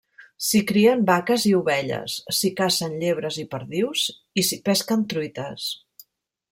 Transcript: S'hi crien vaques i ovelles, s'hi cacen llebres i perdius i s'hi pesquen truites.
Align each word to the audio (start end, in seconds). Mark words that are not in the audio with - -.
S'hi 0.43 0.61
crien 0.69 1.03
vaques 1.09 1.45
i 1.49 1.51
ovelles, 1.57 2.15
s'hi 2.39 2.51
cacen 2.63 2.97
llebres 3.05 3.39
i 3.45 3.47
perdius 3.55 4.09
i 4.43 4.49
s'hi 4.49 4.63
pesquen 4.71 5.09
truites. 5.15 5.73